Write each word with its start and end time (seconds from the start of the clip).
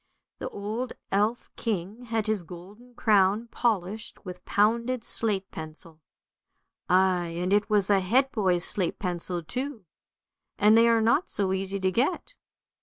The 0.39 0.49
old 0.49 0.93
elf 1.11 1.51
king 1.55 2.05
had 2.05 2.25
his 2.25 2.41
golden 2.41 2.95
crown 2.95 3.49
polished 3.51 4.25
with 4.25 4.43
pounded 4.45 5.03
slate 5.03 5.51
pencil, 5.51 6.01
ay, 6.89 7.27
and 7.37 7.53
it 7.53 7.69
was 7.69 7.87
a 7.87 7.99
head 7.99 8.31
boy's 8.31 8.65
slate 8.65 8.97
pencil 8.97 9.43
too, 9.43 9.85
and 10.57 10.75
they 10.75 10.89
are 10.89 11.01
not 11.01 11.29
so 11.29 11.53
easy 11.53 11.79
to 11.81 11.91
get. 11.91 12.33